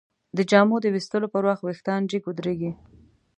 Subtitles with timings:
[0.37, 2.71] د جامو د ویستلو پر وخت وېښتان جګ ودریږي.